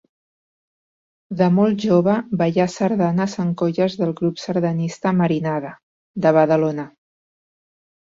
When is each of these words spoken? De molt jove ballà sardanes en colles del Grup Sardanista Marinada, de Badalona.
De 1.41 1.49
molt 1.57 1.77
jove 1.87 2.15
ballà 2.41 2.67
sardanes 2.77 3.37
en 3.45 3.53
colles 3.65 4.01
del 4.03 4.17
Grup 4.23 4.43
Sardanista 4.49 5.15
Marinada, 5.23 5.75
de 6.27 6.37
Badalona. 6.43 6.93